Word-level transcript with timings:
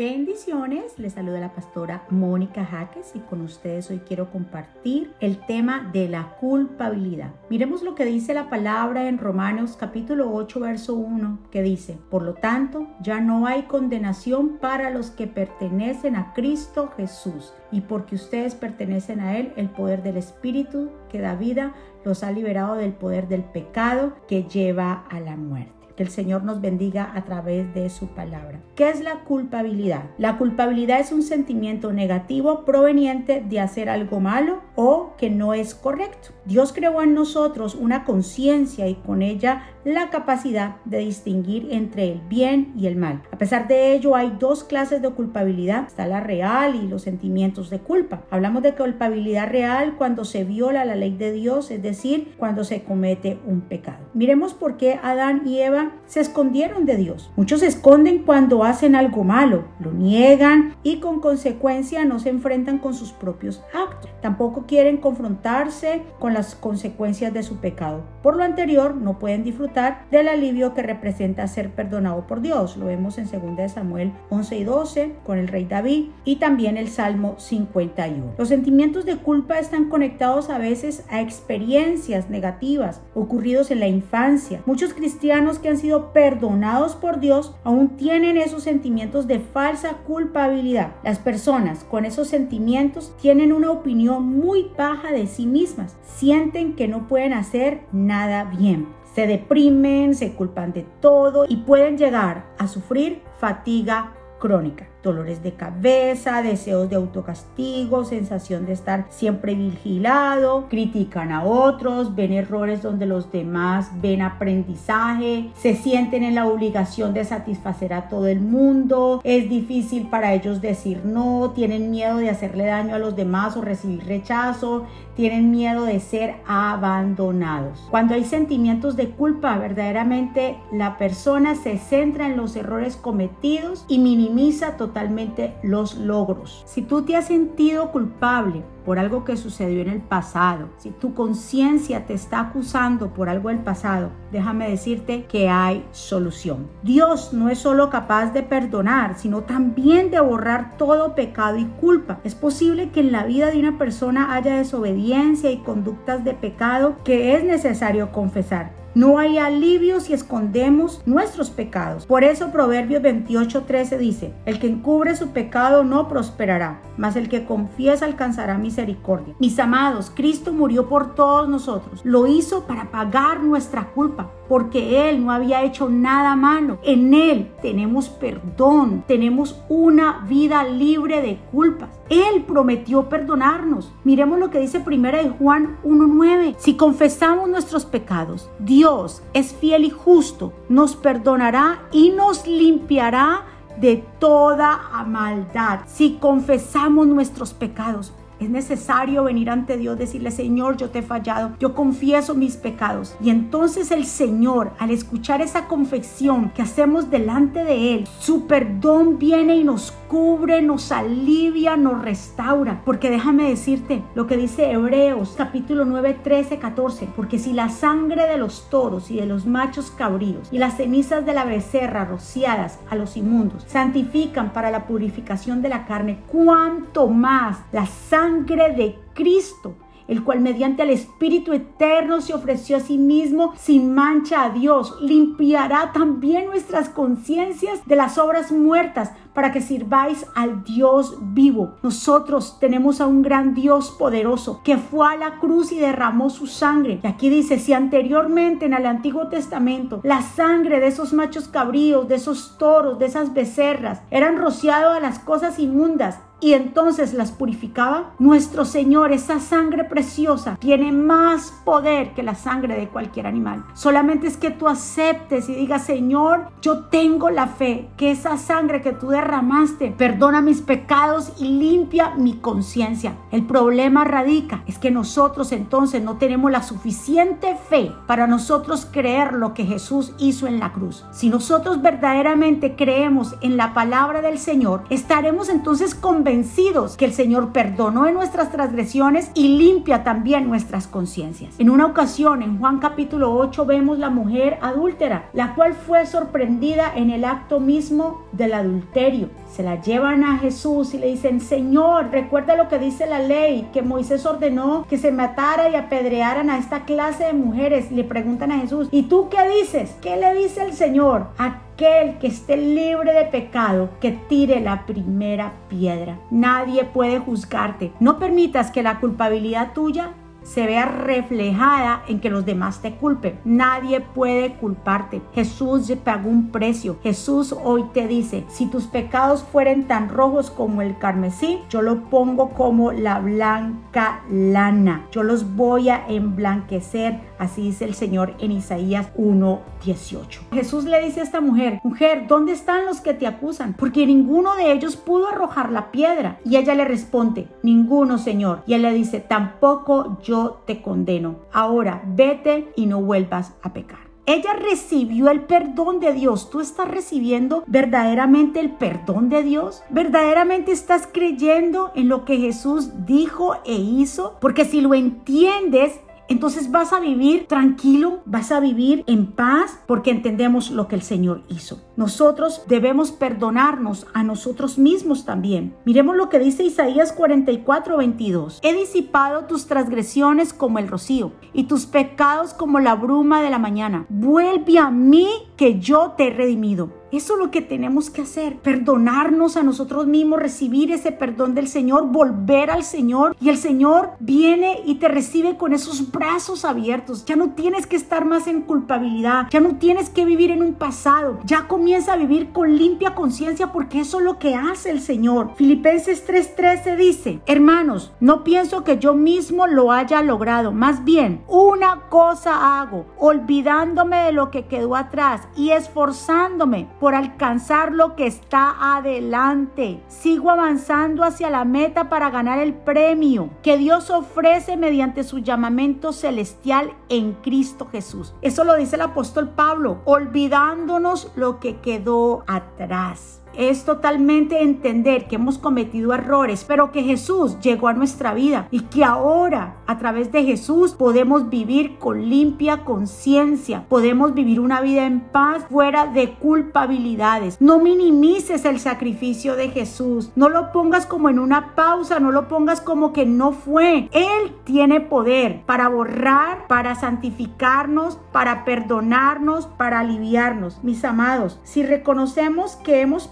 Bendiciones, 0.00 0.98
les 0.98 1.12
saluda 1.12 1.40
la 1.40 1.52
pastora 1.52 2.06
Mónica 2.08 2.64
Jaques 2.64 3.12
y 3.14 3.18
con 3.18 3.42
ustedes 3.42 3.90
hoy 3.90 3.98
quiero 3.98 4.30
compartir 4.30 5.12
el 5.20 5.44
tema 5.44 5.90
de 5.92 6.08
la 6.08 6.36
culpabilidad. 6.40 7.34
Miremos 7.50 7.82
lo 7.82 7.94
que 7.94 8.06
dice 8.06 8.32
la 8.32 8.48
palabra 8.48 9.08
en 9.08 9.18
Romanos 9.18 9.76
capítulo 9.78 10.32
8 10.32 10.58
verso 10.58 10.94
1 10.94 11.40
que 11.50 11.60
dice, 11.60 11.98
por 12.08 12.22
lo 12.22 12.32
tanto 12.32 12.86
ya 13.02 13.20
no 13.20 13.46
hay 13.46 13.64
condenación 13.64 14.56
para 14.56 14.88
los 14.88 15.10
que 15.10 15.26
pertenecen 15.26 16.16
a 16.16 16.32
Cristo 16.32 16.90
Jesús 16.96 17.52
y 17.70 17.82
porque 17.82 18.14
ustedes 18.14 18.54
pertenecen 18.54 19.20
a 19.20 19.36
Él, 19.36 19.52
el 19.56 19.68
poder 19.68 20.02
del 20.02 20.16
Espíritu 20.16 20.92
que 21.10 21.20
da 21.20 21.34
vida 21.34 21.74
los 22.06 22.24
ha 22.24 22.32
liberado 22.32 22.76
del 22.76 22.94
poder 22.94 23.28
del 23.28 23.44
pecado 23.44 24.14
que 24.26 24.44
lleva 24.44 25.04
a 25.10 25.20
la 25.20 25.36
muerte. 25.36 25.79
Que 25.96 26.02
el 26.02 26.10
Señor 26.10 26.44
nos 26.44 26.60
bendiga 26.60 27.12
a 27.14 27.24
través 27.24 27.72
de 27.74 27.90
su 27.90 28.08
palabra. 28.08 28.60
¿Qué 28.74 28.88
es 28.88 29.00
la 29.00 29.24
culpabilidad? 29.24 30.04
La 30.18 30.38
culpabilidad 30.38 31.00
es 31.00 31.12
un 31.12 31.22
sentimiento 31.22 31.92
negativo 31.92 32.64
proveniente 32.64 33.44
de 33.46 33.60
hacer 33.60 33.88
algo 33.88 34.20
malo 34.20 34.60
o 34.76 35.14
que 35.18 35.30
no 35.30 35.54
es 35.54 35.74
correcto. 35.74 36.30
Dios 36.44 36.72
creó 36.72 37.02
en 37.02 37.14
nosotros 37.14 37.74
una 37.74 38.04
conciencia 38.04 38.88
y 38.88 38.94
con 38.94 39.22
ella 39.22 39.64
la 39.84 40.10
capacidad 40.10 40.76
de 40.84 40.98
distinguir 40.98 41.68
entre 41.70 42.12
el 42.12 42.20
bien 42.28 42.72
y 42.76 42.86
el 42.86 42.96
mal. 42.96 43.22
A 43.32 43.38
pesar 43.38 43.66
de 43.68 43.94
ello, 43.94 44.14
hay 44.14 44.36
dos 44.38 44.64
clases 44.64 45.00
de 45.00 45.10
culpabilidad. 45.10 45.86
Está 45.86 46.06
la 46.06 46.20
real 46.20 46.74
y 46.76 46.86
los 46.86 47.02
sentimientos 47.02 47.70
de 47.70 47.78
culpa. 47.78 48.22
Hablamos 48.30 48.62
de 48.62 48.74
culpabilidad 48.74 49.48
real 49.48 49.94
cuando 49.96 50.24
se 50.24 50.44
viola 50.44 50.84
la 50.84 50.96
ley 50.96 51.16
de 51.16 51.32
Dios, 51.32 51.70
es 51.70 51.82
decir, 51.82 52.34
cuando 52.36 52.64
se 52.64 52.82
comete 52.82 53.38
un 53.46 53.62
pecado. 53.62 53.98
Miremos 54.12 54.54
por 54.54 54.76
qué 54.76 54.98
Adán 55.02 55.42
y 55.46 55.60
Eva 55.60 55.92
se 56.06 56.20
escondieron 56.20 56.84
de 56.84 56.96
Dios. 56.96 57.30
Muchos 57.36 57.60
se 57.60 57.66
esconden 57.66 58.24
cuando 58.24 58.64
hacen 58.64 58.94
algo 58.94 59.24
malo, 59.24 59.64
lo 59.78 59.92
niegan 59.92 60.74
y 60.82 61.00
con 61.00 61.20
consecuencia 61.20 62.04
no 62.04 62.18
se 62.18 62.28
enfrentan 62.28 62.78
con 62.78 62.94
sus 62.94 63.12
propios 63.12 63.62
actos. 63.72 64.10
Tampoco 64.20 64.66
quieren 64.66 64.98
confrontarse 64.98 66.02
con 66.18 66.34
las 66.34 66.54
consecuencias 66.54 67.32
de 67.32 67.42
su 67.42 67.56
pecado. 67.56 68.02
Por 68.22 68.36
lo 68.36 68.44
anterior, 68.44 68.94
no 68.94 69.18
pueden 69.18 69.42
disfrutar 69.44 69.69
del 70.10 70.28
alivio 70.28 70.74
que 70.74 70.82
representa 70.82 71.46
ser 71.46 71.70
perdonado 71.70 72.26
por 72.26 72.40
Dios. 72.40 72.76
Lo 72.76 72.86
vemos 72.86 73.18
en 73.18 73.24
2 73.30 73.70
Samuel 73.70 74.12
11 74.28 74.58
y 74.58 74.64
12 74.64 75.12
con 75.24 75.38
el 75.38 75.46
rey 75.46 75.64
David 75.64 76.08
y 76.24 76.36
también 76.36 76.76
el 76.76 76.88
Salmo 76.88 77.36
51. 77.38 78.34
Los 78.36 78.48
sentimientos 78.48 79.04
de 79.04 79.16
culpa 79.16 79.58
están 79.58 79.88
conectados 79.88 80.50
a 80.50 80.58
veces 80.58 81.04
a 81.08 81.20
experiencias 81.20 82.30
negativas 82.30 83.00
ocurridos 83.14 83.70
en 83.70 83.80
la 83.80 83.86
infancia. 83.86 84.60
Muchos 84.66 84.92
cristianos 84.92 85.60
que 85.60 85.68
han 85.68 85.78
sido 85.78 86.12
perdonados 86.12 86.96
por 86.96 87.20
Dios 87.20 87.54
aún 87.62 87.96
tienen 87.96 88.36
esos 88.36 88.64
sentimientos 88.64 89.28
de 89.28 89.38
falsa 89.38 89.98
culpabilidad. 90.06 90.94
Las 91.04 91.18
personas 91.20 91.84
con 91.84 92.04
esos 92.04 92.28
sentimientos 92.28 93.14
tienen 93.20 93.52
una 93.52 93.70
opinión 93.70 94.26
muy 94.26 94.66
baja 94.76 95.12
de 95.12 95.28
sí 95.28 95.46
mismas. 95.46 95.96
Sienten 96.02 96.74
que 96.74 96.88
no 96.88 97.06
pueden 97.06 97.32
hacer 97.32 97.82
nada 97.92 98.44
bien 98.44 98.99
se 99.14 99.26
deprimen, 99.26 100.14
se 100.14 100.34
culpan 100.34 100.72
de 100.72 100.86
todo 101.00 101.46
y 101.48 101.56
pueden 101.58 101.98
llegar 101.98 102.44
a 102.58 102.68
sufrir 102.68 103.22
fatiga 103.38 104.14
crónica 104.38 104.88
dolores 105.02 105.42
de 105.42 105.54
cabeza, 105.54 106.42
deseos 106.42 106.90
de 106.90 106.96
autocastigo, 106.96 108.04
sensación 108.04 108.66
de 108.66 108.72
estar 108.72 109.06
siempre 109.08 109.54
vigilado, 109.54 110.66
critican 110.68 111.32
a 111.32 111.44
otros, 111.44 112.14
ven 112.14 112.32
errores 112.32 112.82
donde 112.82 113.06
los 113.06 113.32
demás 113.32 113.90
ven 114.02 114.22
aprendizaje, 114.22 115.50
se 115.56 115.74
sienten 115.74 116.22
en 116.22 116.34
la 116.34 116.46
obligación 116.46 117.14
de 117.14 117.24
satisfacer 117.24 117.94
a 117.94 118.08
todo 118.08 118.26
el 118.26 118.40
mundo, 118.40 119.20
es 119.24 119.48
difícil 119.48 120.08
para 120.08 120.34
ellos 120.34 120.60
decir 120.60 121.02
no, 121.04 121.52
tienen 121.54 121.90
miedo 121.90 122.18
de 122.18 122.30
hacerle 122.30 122.66
daño 122.66 122.94
a 122.94 122.98
los 122.98 123.16
demás 123.16 123.56
o 123.56 123.62
recibir 123.62 124.04
rechazo, 124.04 124.86
tienen 125.16 125.50
miedo 125.50 125.84
de 125.84 126.00
ser 126.00 126.36
abandonados. 126.46 127.86
Cuando 127.90 128.14
hay 128.14 128.24
sentimientos 128.24 128.96
de 128.96 129.10
culpa, 129.10 129.58
verdaderamente 129.58 130.56
la 130.72 130.96
persona 130.96 131.54
se 131.56 131.78
centra 131.78 132.26
en 132.26 132.36
los 132.36 132.56
errores 132.56 132.96
cometidos 132.96 133.84
y 133.88 133.98
minimiza 133.98 134.76
totalmente 134.76 134.89
totalmente 134.90 135.54
los 135.62 135.96
logros. 135.96 136.62
Si 136.66 136.82
tú 136.82 137.02
te 137.02 137.16
has 137.16 137.28
sentido 137.28 137.92
culpable 137.92 138.64
por 138.84 138.98
algo 138.98 139.24
que 139.24 139.36
sucedió 139.36 139.82
en 139.82 139.88
el 139.88 140.00
pasado, 140.00 140.68
si 140.78 140.90
tu 140.90 141.14
conciencia 141.14 142.06
te 142.06 142.14
está 142.14 142.40
acusando 142.40 143.14
por 143.14 143.28
algo 143.28 143.50
del 143.50 143.60
pasado, 143.60 144.10
déjame 144.32 144.68
decirte 144.68 145.26
que 145.26 145.48
hay 145.48 145.86
solución. 145.92 146.66
Dios 146.82 147.32
no 147.32 147.48
es 147.50 147.58
solo 147.58 147.88
capaz 147.88 148.32
de 148.32 148.42
perdonar, 148.42 149.16
sino 149.16 149.42
también 149.42 150.10
de 150.10 150.20
borrar 150.20 150.76
todo 150.76 151.14
pecado 151.14 151.56
y 151.56 151.66
culpa. 151.66 152.18
Es 152.24 152.34
posible 152.34 152.90
que 152.90 153.00
en 153.00 153.12
la 153.12 153.24
vida 153.24 153.50
de 153.50 153.60
una 153.60 153.78
persona 153.78 154.34
haya 154.34 154.56
desobediencia 154.56 155.52
y 155.52 155.58
conductas 155.58 156.24
de 156.24 156.34
pecado 156.34 156.96
que 157.04 157.36
es 157.36 157.44
necesario 157.44 158.10
confesar. 158.10 158.79
No 158.94 159.18
hay 159.18 159.38
alivio 159.38 160.00
si 160.00 160.12
escondemos 160.12 161.02
nuestros 161.06 161.48
pecados. 161.50 162.06
Por 162.06 162.24
eso 162.24 162.50
Proverbios 162.50 163.02
28:13 163.02 163.98
dice, 163.98 164.34
el 164.46 164.58
que 164.58 164.66
encubre 164.66 165.14
su 165.14 165.30
pecado 165.30 165.84
no 165.84 166.08
prosperará, 166.08 166.80
mas 166.96 167.14
el 167.14 167.28
que 167.28 167.44
confiesa 167.44 168.04
alcanzará 168.04 168.58
misericordia. 168.58 169.34
Mis 169.38 169.58
amados, 169.60 170.10
Cristo 170.12 170.52
murió 170.52 170.88
por 170.88 171.14
todos 171.14 171.48
nosotros. 171.48 172.00
Lo 172.02 172.26
hizo 172.26 172.66
para 172.66 172.90
pagar 172.90 173.44
nuestra 173.44 173.84
culpa, 173.92 174.30
porque 174.50 175.08
Él 175.08 175.24
no 175.24 175.30
había 175.30 175.62
hecho 175.62 175.88
nada 175.88 176.34
malo. 176.34 176.80
En 176.82 177.14
Él 177.14 177.52
tenemos 177.62 178.08
perdón, 178.08 179.04
tenemos 179.06 179.62
una 179.68 180.24
vida 180.28 180.64
libre 180.64 181.22
de 181.22 181.38
culpas. 181.52 181.88
Él 182.08 182.42
prometió 182.48 183.08
perdonarnos. 183.08 183.92
Miremos 184.02 184.40
lo 184.40 184.50
que 184.50 184.58
dice 184.58 184.80
primera 184.80 185.22
de 185.22 185.30
Juan 185.30 185.78
1:9. 185.84 186.56
Si 186.58 186.74
confesamos 186.74 187.48
nuestros 187.48 187.84
pecados, 187.84 188.50
Dios 188.58 189.22
es 189.34 189.54
fiel 189.54 189.84
y 189.84 189.90
justo, 189.90 190.52
nos 190.68 190.96
perdonará 190.96 191.82
y 191.92 192.10
nos 192.10 192.44
limpiará 192.44 193.44
de 193.80 194.04
toda 194.18 194.80
maldad. 195.06 195.82
Si 195.86 196.18
confesamos 196.20 197.06
nuestros 197.06 197.54
pecados, 197.54 198.12
es 198.40 198.50
necesario 198.50 199.24
venir 199.24 199.50
ante 199.50 199.76
Dios, 199.76 199.98
decirle, 199.98 200.30
Señor, 200.30 200.76
yo 200.76 200.90
te 200.90 201.00
he 201.00 201.02
fallado, 201.02 201.52
yo 201.60 201.74
confieso 201.74 202.34
mis 202.34 202.56
pecados. 202.56 203.14
Y 203.22 203.30
entonces 203.30 203.90
el 203.90 204.06
Señor, 204.06 204.72
al 204.78 204.90
escuchar 204.90 205.42
esa 205.42 205.68
confesión 205.68 206.50
que 206.50 206.62
hacemos 206.62 207.10
delante 207.10 207.64
de 207.64 207.94
Él, 207.94 208.08
su 208.18 208.46
perdón 208.46 209.18
viene 209.18 209.56
y 209.56 209.64
nos 209.64 209.92
cubre, 210.10 210.60
nos 210.60 210.90
alivia, 210.90 211.76
nos 211.76 212.02
restaura. 212.02 212.82
Porque 212.84 213.10
déjame 213.10 213.48
decirte 213.48 214.02
lo 214.16 214.26
que 214.26 214.36
dice 214.36 214.72
Hebreos 214.72 215.34
capítulo 215.38 215.84
9, 215.84 216.18
13, 216.24 216.58
14. 216.58 217.08
Porque 217.14 217.38
si 217.38 217.52
la 217.52 217.68
sangre 217.68 218.26
de 218.26 218.36
los 218.36 218.68
toros 218.68 219.10
y 219.12 219.16
de 219.16 219.26
los 219.26 219.46
machos 219.46 219.92
cabríos 219.92 220.48
y 220.50 220.58
las 220.58 220.76
cenizas 220.76 221.24
de 221.24 221.32
la 221.32 221.44
becerra 221.44 222.04
rociadas 222.04 222.80
a 222.90 222.96
los 222.96 223.16
inmundos 223.16 223.64
santifican 223.68 224.52
para 224.52 224.72
la 224.72 224.86
purificación 224.86 225.62
de 225.62 225.68
la 225.68 225.86
carne, 225.86 226.18
cuánto 226.26 227.06
más 227.06 227.58
la 227.70 227.86
sangre 227.86 228.74
de 228.74 228.98
Cristo 229.14 229.76
el 230.10 230.24
cual 230.24 230.40
mediante 230.40 230.82
el 230.82 230.90
Espíritu 230.90 231.52
Eterno 231.52 232.20
se 232.20 232.34
ofreció 232.34 232.76
a 232.76 232.80
sí 232.80 232.98
mismo 232.98 233.54
sin 233.56 233.94
mancha 233.94 234.42
a 234.42 234.50
Dios, 234.50 234.96
limpiará 235.00 235.92
también 235.92 236.46
nuestras 236.46 236.88
conciencias 236.88 237.86
de 237.86 237.94
las 237.94 238.18
obras 238.18 238.50
muertas 238.50 239.12
para 239.40 239.52
que 239.52 239.62
sirváis 239.62 240.26
al 240.34 240.64
Dios 240.64 241.16
vivo. 241.18 241.76
Nosotros 241.82 242.58
tenemos 242.60 243.00
a 243.00 243.06
un 243.06 243.22
gran 243.22 243.54
Dios 243.54 243.90
poderoso 243.90 244.60
que 244.62 244.76
fue 244.76 245.14
a 245.14 245.16
la 245.16 245.38
cruz 245.38 245.72
y 245.72 245.78
derramó 245.78 246.28
su 246.28 246.46
sangre. 246.46 247.00
Y 247.02 247.06
aquí 247.06 247.30
dice, 247.30 247.58
si 247.58 247.72
anteriormente 247.72 248.66
en 248.66 248.74
el 248.74 248.84
Antiguo 248.84 249.28
Testamento 249.28 250.00
la 250.02 250.20
sangre 250.20 250.78
de 250.78 250.88
esos 250.88 251.14
machos 251.14 251.48
cabríos, 251.48 252.06
de 252.06 252.16
esos 252.16 252.58
toros, 252.58 252.98
de 252.98 253.06
esas 253.06 253.32
becerras, 253.32 254.02
eran 254.10 254.36
rociado 254.36 254.90
a 254.92 255.00
las 255.00 255.18
cosas 255.18 255.58
inmundas, 255.58 256.18
y 256.40 256.54
entonces 256.54 257.14
las 257.14 257.32
purificaba. 257.32 258.12
Nuestro 258.18 258.64
Señor, 258.64 259.12
esa 259.12 259.38
sangre 259.40 259.84
preciosa, 259.84 260.56
tiene 260.58 260.92
más 260.92 261.52
poder 261.64 262.14
que 262.14 262.22
la 262.22 262.34
sangre 262.34 262.76
de 262.76 262.88
cualquier 262.88 263.26
animal. 263.26 263.64
Solamente 263.74 264.26
es 264.26 264.36
que 264.36 264.50
tú 264.50 264.68
aceptes 264.68 265.48
y 265.48 265.54
digas, 265.54 265.84
Señor, 265.84 266.48
yo 266.62 266.84
tengo 266.86 267.30
la 267.30 267.46
fe 267.46 267.88
que 267.96 268.10
esa 268.10 268.36
sangre 268.36 268.80
que 268.82 268.92
tú 268.92 269.12
derramaste 269.30 269.94
perdona 269.96 270.40
mis 270.40 270.60
pecados 270.60 271.32
y 271.38 271.44
limpia 271.44 272.14
mi 272.16 272.34
conciencia. 272.34 273.14
El 273.30 273.46
problema 273.46 274.02
radica 274.02 274.64
es 274.66 274.76
que 274.78 274.90
nosotros 274.90 275.52
entonces 275.52 276.02
no 276.02 276.16
tenemos 276.16 276.50
la 276.50 276.64
suficiente 276.64 277.54
fe 277.68 277.92
para 278.08 278.26
nosotros 278.26 278.88
creer 278.90 279.34
lo 279.34 279.54
que 279.54 279.64
Jesús 279.64 280.14
hizo 280.18 280.48
en 280.48 280.58
la 280.58 280.72
cruz. 280.72 281.04
Si 281.12 281.30
nosotros 281.30 281.80
verdaderamente 281.80 282.74
creemos 282.74 283.36
en 283.40 283.56
la 283.56 283.72
palabra 283.72 284.20
del 284.20 284.38
Señor, 284.38 284.82
estaremos 284.90 285.48
entonces 285.48 285.94
convencidos 285.94 286.96
que 286.96 287.04
el 287.04 287.12
Señor 287.12 287.52
perdonó 287.52 288.08
en 288.08 288.14
nuestras 288.14 288.50
transgresiones 288.50 289.30
y 289.34 289.58
limpia 289.58 290.02
también 290.02 290.48
nuestras 290.48 290.88
conciencias. 290.88 291.54
En 291.58 291.70
una 291.70 291.86
ocasión, 291.86 292.42
en 292.42 292.58
Juan 292.58 292.80
capítulo 292.80 293.32
8, 293.36 293.64
vemos 293.64 294.00
la 294.00 294.10
mujer 294.10 294.58
adúltera, 294.60 295.30
la 295.34 295.54
cual 295.54 295.74
fue 295.74 296.04
sorprendida 296.06 296.92
en 296.96 297.10
el 297.10 297.24
acto 297.24 297.60
mismo 297.60 298.24
del 298.32 298.54
adulterio 298.54 299.09
Se 299.50 299.62
la 299.62 299.80
llevan 299.80 300.24
a 300.24 300.38
Jesús 300.38 300.94
y 300.94 300.98
le 300.98 301.08
dicen, 301.08 301.40
Señor, 301.40 302.10
recuerda 302.10 302.56
lo 302.56 302.68
que 302.68 302.78
dice 302.78 303.06
la 303.06 303.18
ley, 303.18 303.68
que 303.72 303.82
Moisés 303.82 304.24
ordenó 304.24 304.86
que 304.88 304.98
se 304.98 305.10
matara 305.10 305.68
y 305.68 305.74
apedrearan 305.74 306.50
a 306.50 306.58
esta 306.58 306.84
clase 306.84 307.24
de 307.24 307.32
mujeres. 307.32 307.90
Le 307.90 308.04
preguntan 308.04 308.52
a 308.52 308.58
Jesús, 308.58 308.88
¿y 308.90 309.04
tú 309.04 309.28
qué 309.28 309.48
dices? 309.48 309.96
¿Qué 310.00 310.16
le 310.16 310.34
dice 310.34 310.62
el 310.62 310.72
Señor? 310.74 311.28
Aquel 311.38 312.18
que 312.18 312.28
esté 312.28 312.56
libre 312.56 313.12
de 313.12 313.24
pecado, 313.24 313.90
que 314.00 314.12
tire 314.12 314.60
la 314.60 314.86
primera 314.86 315.52
piedra. 315.68 316.18
Nadie 316.30 316.84
puede 316.84 317.18
juzgarte. 317.18 317.92
No 318.00 318.18
permitas 318.18 318.70
que 318.70 318.82
la 318.82 319.00
culpabilidad 319.00 319.72
tuya 319.72 320.14
se 320.42 320.66
vea 320.66 320.86
reflejada 320.86 322.02
en 322.08 322.20
que 322.20 322.30
los 322.30 322.44
demás 322.44 322.80
te 322.82 322.96
culpen. 322.96 323.38
Nadie 323.44 324.00
puede 324.00 324.54
culparte. 324.54 325.22
Jesús 325.34 325.90
pagó 326.04 326.28
un 326.28 326.50
precio. 326.50 326.98
Jesús 327.02 327.54
hoy 327.64 327.84
te 327.92 328.06
dice, 328.06 328.44
si 328.48 328.66
tus 328.66 328.84
pecados 328.84 329.42
fueren 329.42 329.86
tan 329.86 330.08
rojos 330.08 330.50
como 330.50 330.82
el 330.82 330.98
carmesí, 330.98 331.60
yo 331.68 331.82
lo 331.82 332.04
pongo 332.10 332.50
como 332.50 332.92
la 332.92 333.18
blanca 333.20 334.22
lana. 334.30 335.06
Yo 335.12 335.22
los 335.22 335.56
voy 335.56 335.88
a 335.88 336.06
emblanquecer. 336.08 337.20
Así 337.38 337.62
dice 337.62 337.84
el 337.84 337.94
Señor 337.94 338.34
en 338.38 338.52
Isaías 338.52 339.10
1:18. 339.16 340.40
Jesús 340.52 340.84
le 340.84 341.02
dice 341.02 341.20
a 341.20 341.22
esta 341.22 341.40
mujer, 341.40 341.80
mujer, 341.82 342.26
¿dónde 342.28 342.52
están 342.52 342.86
los 342.86 343.00
que 343.00 343.14
te 343.14 343.26
acusan? 343.26 343.74
Porque 343.74 344.06
ninguno 344.06 344.54
de 344.56 344.72
ellos 344.72 344.96
pudo 344.96 345.28
arrojar 345.28 345.72
la 345.72 345.90
piedra. 345.90 346.38
Y 346.44 346.56
ella 346.56 346.74
le 346.74 346.84
responde, 346.84 347.48
ninguno, 347.62 348.18
Señor. 348.18 348.62
Y 348.66 348.74
él 348.74 348.82
le 348.82 348.92
dice, 348.92 349.20
tampoco 349.20 350.18
yo 350.22 350.29
yo 350.30 350.62
te 350.64 350.80
condeno. 350.80 351.40
Ahora 351.52 352.02
vete 352.06 352.72
y 352.76 352.86
no 352.86 353.02
vuelvas 353.02 353.54
a 353.62 353.72
pecar. 353.72 353.98
Ella 354.26 354.52
recibió 354.52 355.28
el 355.28 355.40
perdón 355.40 355.98
de 355.98 356.12
Dios. 356.12 356.50
¿Tú 356.50 356.60
estás 356.60 356.86
recibiendo 356.86 357.64
verdaderamente 357.66 358.60
el 358.60 358.70
perdón 358.70 359.28
de 359.28 359.42
Dios? 359.42 359.82
¿Verdaderamente 359.90 360.70
estás 360.70 361.08
creyendo 361.12 361.90
en 361.96 362.08
lo 362.08 362.24
que 362.24 362.36
Jesús 362.36 363.06
dijo 363.06 363.56
e 363.64 363.74
hizo? 363.74 364.36
Porque 364.40 364.64
si 364.64 364.80
lo 364.82 364.94
entiendes, 364.94 365.98
entonces 366.30 366.70
vas 366.70 366.92
a 366.92 367.00
vivir 367.00 367.46
tranquilo, 367.48 368.20
vas 368.24 368.52
a 368.52 368.60
vivir 368.60 369.02
en 369.08 369.26
paz 369.26 369.80
porque 369.86 370.12
entendemos 370.12 370.70
lo 370.70 370.86
que 370.86 370.94
el 370.94 371.02
Señor 371.02 371.42
hizo. 371.48 371.82
Nosotros 371.96 372.62
debemos 372.68 373.10
perdonarnos 373.10 374.06
a 374.14 374.22
nosotros 374.22 374.78
mismos 374.78 375.24
también. 375.24 375.74
Miremos 375.84 376.14
lo 376.14 376.28
que 376.28 376.38
dice 376.38 376.62
Isaías 376.62 377.12
44, 377.12 377.96
22. 377.96 378.60
He 378.62 378.72
disipado 378.72 379.46
tus 379.46 379.66
transgresiones 379.66 380.52
como 380.52 380.78
el 380.78 380.86
rocío 380.86 381.32
y 381.52 381.64
tus 381.64 381.86
pecados 381.86 382.54
como 382.54 382.78
la 382.78 382.94
bruma 382.94 383.42
de 383.42 383.50
la 383.50 383.58
mañana. 383.58 384.06
Vuelve 384.08 384.78
a 384.78 384.90
mí 384.90 385.28
que 385.56 385.80
yo 385.80 386.14
te 386.16 386.28
he 386.28 386.30
redimido. 386.30 386.99
Eso 387.12 387.34
es 387.34 387.40
lo 387.40 387.50
que 387.50 387.60
tenemos 387.60 388.08
que 388.08 388.22
hacer, 388.22 388.58
perdonarnos 388.58 389.56
a 389.56 389.64
nosotros 389.64 390.06
mismos, 390.06 390.38
recibir 390.38 390.92
ese 390.92 391.10
perdón 391.10 391.54
del 391.54 391.66
Señor, 391.66 392.06
volver 392.06 392.70
al 392.70 392.84
Señor 392.84 393.36
y 393.40 393.48
el 393.48 393.56
Señor 393.56 394.10
viene 394.20 394.80
y 394.86 394.96
te 394.96 395.08
recibe 395.08 395.56
con 395.56 395.72
esos 395.72 396.12
brazos 396.12 396.64
abiertos. 396.64 397.24
Ya 397.24 397.34
no 397.34 397.50
tienes 397.50 397.88
que 397.88 397.96
estar 397.96 398.24
más 398.24 398.46
en 398.46 398.62
culpabilidad, 398.62 399.48
ya 399.50 399.58
no 399.58 399.76
tienes 399.76 400.08
que 400.08 400.24
vivir 400.24 400.52
en 400.52 400.62
un 400.62 400.74
pasado, 400.74 401.40
ya 401.44 401.66
comienza 401.66 402.12
a 402.12 402.16
vivir 402.16 402.52
con 402.52 402.76
limpia 402.76 403.16
conciencia 403.16 403.72
porque 403.72 404.00
eso 404.00 404.18
es 404.18 404.24
lo 404.24 404.38
que 404.38 404.54
hace 404.54 404.90
el 404.90 405.00
Señor. 405.00 405.54
Filipenses 405.56 406.24
3:13 406.28 406.96
dice, 406.96 407.40
hermanos, 407.46 408.12
no 408.20 408.44
pienso 408.44 408.84
que 408.84 408.98
yo 408.98 409.14
mismo 409.14 409.66
lo 409.66 409.90
haya 409.90 410.22
logrado, 410.22 410.70
más 410.70 411.04
bien 411.04 411.42
una 411.48 412.02
cosa 412.08 412.80
hago, 412.80 413.06
olvidándome 413.18 414.18
de 414.24 414.32
lo 414.32 414.52
que 414.52 414.66
quedó 414.66 414.94
atrás 414.94 415.48
y 415.56 415.70
esforzándome 415.70 416.88
por 417.00 417.14
alcanzar 417.14 417.92
lo 417.92 418.14
que 418.14 418.26
está 418.26 418.96
adelante. 418.96 420.02
Sigo 420.06 420.50
avanzando 420.50 421.24
hacia 421.24 421.50
la 421.50 421.64
meta 421.64 422.08
para 422.08 422.30
ganar 422.30 422.60
el 422.60 422.74
premio 422.74 423.50
que 423.62 423.78
Dios 423.78 424.10
ofrece 424.10 424.76
mediante 424.76 425.24
su 425.24 425.38
llamamiento 425.38 426.12
celestial 426.12 426.92
en 427.08 427.32
Cristo 427.32 427.88
Jesús. 427.90 428.34
Eso 428.42 428.64
lo 428.64 428.76
dice 428.76 428.96
el 428.96 429.02
apóstol 429.02 429.48
Pablo, 429.48 430.02
olvidándonos 430.04 431.32
lo 431.34 431.58
que 431.58 431.80
quedó 431.80 432.44
atrás 432.46 433.39
es 433.56 433.84
totalmente 433.84 434.62
entender 434.62 435.26
que 435.26 435.36
hemos 435.36 435.58
cometido 435.58 436.14
errores, 436.14 436.64
pero 436.66 436.92
que 436.92 437.02
Jesús 437.02 437.58
llegó 437.60 437.88
a 437.88 437.92
nuestra 437.92 438.34
vida 438.34 438.68
y 438.70 438.80
que 438.80 439.04
ahora 439.04 439.76
a 439.86 439.98
través 439.98 440.32
de 440.32 440.44
Jesús 440.44 440.92
podemos 440.92 441.50
vivir 441.50 441.98
con 441.98 442.28
limpia 442.28 442.84
conciencia, 442.84 443.84
podemos 443.88 444.34
vivir 444.34 444.60
una 444.60 444.80
vida 444.80 445.04
en 445.04 445.20
paz 445.20 445.64
fuera 445.70 446.06
de 446.06 446.34
culpabilidades. 446.34 447.60
No 447.60 447.78
minimices 447.78 448.64
el 448.64 448.80
sacrificio 448.80 449.56
de 449.56 449.70
Jesús, 449.70 450.30
no 450.36 450.48
lo 450.48 450.72
pongas 450.72 451.06
como 451.06 451.28
en 451.28 451.38
una 451.38 451.74
pausa, 451.74 452.20
no 452.20 452.30
lo 452.30 452.48
pongas 452.48 452.80
como 452.80 453.12
que 453.12 453.26
no 453.26 453.52
fue. 453.52 454.08
Él 454.12 454.56
tiene 454.64 455.00
poder 455.00 455.62
para 455.66 455.88
borrar, 455.88 456.66
para 456.68 456.94
santificarnos, 456.94 458.18
para 458.32 458.64
perdonarnos, 458.64 459.66
para 459.66 460.00
aliviarnos. 460.00 460.82
Mis 460.82 461.04
amados, 461.04 461.60
si 461.64 461.82
reconocemos 461.82 462.76
que 462.76 463.00
hemos 463.00 463.28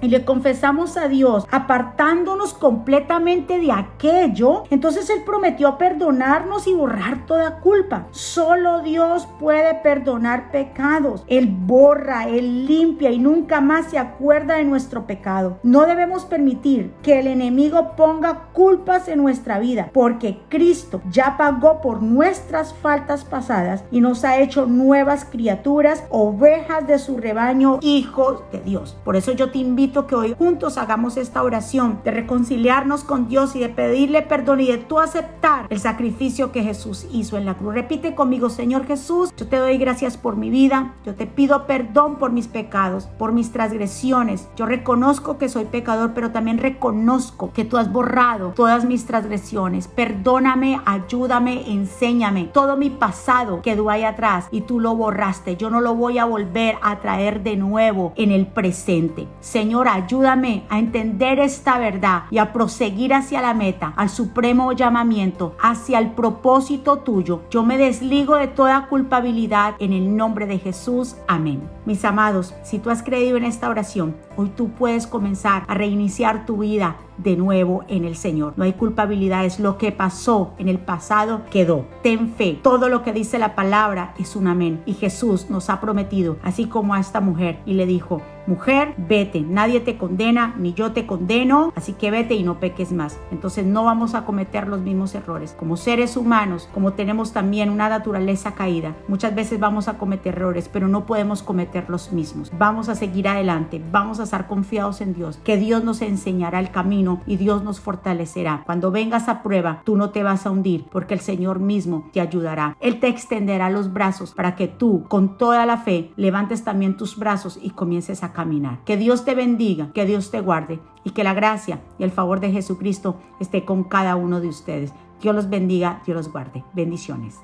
y 0.00 0.08
le 0.08 0.24
confesamos 0.24 0.96
a 0.96 1.08
Dios 1.08 1.46
apartándonos 1.50 2.52
completamente 2.52 3.58
de 3.58 3.70
aquello, 3.70 4.64
entonces 4.70 5.08
Él 5.10 5.22
prometió 5.24 5.78
perdonarnos 5.78 6.66
y 6.66 6.74
borrar 6.74 7.26
toda 7.26 7.60
culpa. 7.60 8.06
Solo 8.10 8.80
Dios 8.82 9.28
puede 9.38 9.74
perdonar 9.74 10.50
pecados. 10.50 11.24
Él 11.28 11.48
borra, 11.48 12.28
Él 12.28 12.66
limpia 12.66 13.10
y 13.10 13.18
nunca 13.18 13.60
más 13.60 13.90
se 13.90 13.98
acuerda 13.98 14.56
de 14.56 14.64
nuestro 14.64 15.06
pecado. 15.06 15.58
No 15.62 15.86
debemos 15.86 16.24
permitir 16.24 16.92
que 17.02 17.20
el 17.20 17.28
enemigo 17.28 17.92
ponga 17.96 18.48
culpas 18.52 19.06
en 19.08 19.22
nuestra 19.22 19.58
vida 19.58 19.90
porque 19.92 20.40
Cristo 20.48 21.00
ya 21.10 21.36
pagó 21.36 21.80
por 21.80 22.02
nuestras 22.02 22.74
faltas 22.74 23.24
pasadas 23.24 23.84
y 23.90 24.00
nos 24.00 24.24
ha 24.24 24.38
hecho 24.38 24.66
nuevas 24.66 25.24
criaturas, 25.24 26.04
ovejas 26.10 26.86
de 26.86 26.98
su 26.98 27.16
rebaño, 27.18 27.78
hijos 27.82 28.42
de 28.50 28.60
Dios. 28.60 28.96
Por 29.04 29.16
eso 29.16 29.35
yo 29.36 29.50
te 29.50 29.58
invito 29.58 30.06
que 30.06 30.14
hoy 30.14 30.34
juntos 30.36 30.78
hagamos 30.78 31.16
esta 31.16 31.42
oración 31.42 32.00
de 32.04 32.10
reconciliarnos 32.10 33.04
con 33.04 33.28
Dios 33.28 33.54
y 33.54 33.60
de 33.60 33.68
pedirle 33.68 34.22
perdón 34.22 34.60
y 34.60 34.66
de 34.66 34.78
tú 34.78 34.98
aceptar 34.98 35.66
el 35.70 35.78
sacrificio 35.78 36.52
que 36.52 36.62
Jesús 36.62 37.06
hizo 37.12 37.36
en 37.36 37.44
la 37.44 37.54
cruz. 37.54 37.74
Repite 37.74 38.14
conmigo, 38.14 38.48
Señor 38.48 38.86
Jesús, 38.86 39.32
yo 39.36 39.46
te 39.46 39.56
doy 39.56 39.78
gracias 39.78 40.16
por 40.16 40.36
mi 40.36 40.50
vida, 40.50 40.94
yo 41.04 41.14
te 41.14 41.26
pido 41.26 41.66
perdón 41.66 42.16
por 42.16 42.32
mis 42.32 42.48
pecados, 42.48 43.06
por 43.18 43.32
mis 43.32 43.52
transgresiones. 43.52 44.48
Yo 44.56 44.66
reconozco 44.66 45.38
que 45.38 45.48
soy 45.48 45.66
pecador, 45.66 46.12
pero 46.14 46.30
también 46.30 46.58
reconozco 46.58 47.52
que 47.52 47.64
tú 47.64 47.76
has 47.76 47.92
borrado 47.92 48.52
todas 48.56 48.84
mis 48.84 49.06
transgresiones. 49.06 49.88
Perdóname, 49.88 50.80
ayúdame, 50.86 51.70
enséñame. 51.70 52.44
Todo 52.52 52.76
mi 52.76 52.90
pasado 52.90 53.60
quedó 53.62 53.90
ahí 53.90 54.04
atrás 54.04 54.48
y 54.50 54.62
tú 54.62 54.80
lo 54.80 54.94
borraste. 54.96 55.56
Yo 55.56 55.70
no 55.70 55.80
lo 55.80 55.94
voy 55.94 56.18
a 56.18 56.24
volver 56.24 56.76
a 56.82 57.00
traer 57.00 57.42
de 57.42 57.56
nuevo 57.56 58.12
en 58.16 58.30
el 58.32 58.46
presente. 58.46 59.25
Señor, 59.40 59.88
ayúdame 59.88 60.64
a 60.68 60.78
entender 60.78 61.38
esta 61.38 61.78
verdad 61.78 62.24
y 62.30 62.38
a 62.38 62.52
proseguir 62.52 63.14
hacia 63.14 63.40
la 63.40 63.54
meta, 63.54 63.92
al 63.96 64.10
supremo 64.10 64.72
llamamiento, 64.72 65.56
hacia 65.60 65.98
el 65.98 66.10
propósito 66.12 66.98
tuyo. 66.98 67.42
Yo 67.50 67.62
me 67.62 67.78
desligo 67.78 68.36
de 68.36 68.48
toda 68.48 68.88
culpabilidad 68.88 69.74
en 69.78 69.92
el 69.92 70.16
nombre 70.16 70.46
de 70.46 70.58
Jesús. 70.58 71.16
Amén. 71.28 71.62
Mis 71.84 72.04
amados, 72.04 72.54
si 72.62 72.78
tú 72.78 72.90
has 72.90 73.02
creído 73.02 73.36
en 73.36 73.44
esta 73.44 73.68
oración, 73.68 74.16
hoy 74.36 74.50
tú 74.50 74.70
puedes 74.70 75.06
comenzar 75.06 75.64
a 75.66 75.74
reiniciar 75.74 76.46
tu 76.46 76.58
vida 76.58 76.96
de 77.18 77.36
nuevo 77.36 77.84
en 77.88 78.04
el 78.04 78.16
Señor. 78.16 78.54
No 78.56 78.64
hay 78.64 78.74
culpabilidades. 78.74 79.58
Lo 79.58 79.78
que 79.78 79.92
pasó 79.92 80.52
en 80.58 80.68
el 80.68 80.78
pasado 80.78 81.42
quedó. 81.50 81.86
Ten 82.02 82.34
fe. 82.34 82.58
Todo 82.62 82.88
lo 82.88 83.02
que 83.02 83.12
dice 83.12 83.38
la 83.38 83.54
palabra 83.54 84.14
es 84.18 84.36
un 84.36 84.46
amén. 84.46 84.82
Y 84.86 84.94
Jesús 84.94 85.50
nos 85.50 85.70
ha 85.70 85.80
prometido, 85.80 86.36
así 86.42 86.66
como 86.66 86.94
a 86.94 87.00
esta 87.00 87.20
mujer, 87.20 87.58
y 87.66 87.74
le 87.74 87.86
dijo, 87.86 88.20
mujer, 88.46 88.94
vete, 88.96 89.40
nadie 89.40 89.80
te 89.80 89.96
condena, 89.96 90.54
ni 90.58 90.72
yo 90.72 90.92
te 90.92 91.06
condeno, 91.06 91.72
así 91.74 91.94
que 91.94 92.10
vete 92.10 92.34
y 92.34 92.42
no 92.42 92.60
peques 92.60 92.92
más. 92.92 93.18
Entonces 93.30 93.66
no 93.66 93.84
vamos 93.84 94.14
a 94.14 94.24
cometer 94.24 94.68
los 94.68 94.80
mismos 94.80 95.14
errores. 95.14 95.54
Como 95.58 95.76
seres 95.76 96.16
humanos, 96.16 96.68
como 96.72 96.92
tenemos 96.92 97.32
también 97.32 97.70
una 97.70 97.88
naturaleza 97.88 98.54
caída, 98.54 98.94
muchas 99.08 99.34
veces 99.34 99.58
vamos 99.58 99.88
a 99.88 99.98
cometer 99.98 100.36
errores, 100.36 100.68
pero 100.72 100.88
no 100.88 101.06
podemos 101.06 101.42
cometer 101.42 101.88
los 101.88 102.12
mismos. 102.12 102.52
Vamos 102.56 102.88
a 102.88 102.94
seguir 102.94 103.28
adelante, 103.28 103.82
vamos 103.90 104.20
a 104.20 104.25
estar 104.26 104.46
confiados 104.46 105.00
en 105.00 105.14
Dios, 105.14 105.38
que 105.42 105.56
Dios 105.56 105.82
nos 105.82 106.02
enseñará 106.02 106.60
el 106.60 106.70
camino 106.70 107.20
y 107.26 107.36
Dios 107.36 107.62
nos 107.62 107.80
fortalecerá. 107.80 108.62
Cuando 108.66 108.90
vengas 108.90 109.28
a 109.28 109.42
prueba, 109.42 109.82
tú 109.84 109.96
no 109.96 110.10
te 110.10 110.22
vas 110.22 110.46
a 110.46 110.50
hundir, 110.50 110.84
porque 110.90 111.14
el 111.14 111.20
Señor 111.20 111.60
mismo 111.60 112.08
te 112.12 112.20
ayudará. 112.20 112.76
Él 112.80 113.00
te 113.00 113.08
extenderá 113.08 113.70
los 113.70 113.92
brazos 113.92 114.32
para 114.34 114.54
que 114.56 114.68
tú, 114.68 115.04
con 115.08 115.38
toda 115.38 115.66
la 115.66 115.78
fe, 115.78 116.12
levantes 116.16 116.64
también 116.64 116.96
tus 116.96 117.16
brazos 117.16 117.58
y 117.62 117.70
comiences 117.70 118.22
a 118.22 118.32
caminar. 118.32 118.84
Que 118.84 118.96
Dios 118.96 119.24
te 119.24 119.34
bendiga, 119.34 119.90
que 119.92 120.04
Dios 120.04 120.30
te 120.30 120.40
guarde 120.40 120.80
y 121.04 121.10
que 121.10 121.24
la 121.24 121.34
gracia 121.34 121.80
y 121.98 122.04
el 122.04 122.10
favor 122.10 122.40
de 122.40 122.52
Jesucristo 122.52 123.16
esté 123.40 123.64
con 123.64 123.84
cada 123.84 124.16
uno 124.16 124.40
de 124.40 124.48
ustedes. 124.48 124.92
Dios 125.20 125.34
los 125.34 125.48
bendiga, 125.48 126.02
Dios 126.04 126.16
los 126.16 126.32
guarde. 126.32 126.64
Bendiciones. 126.74 127.40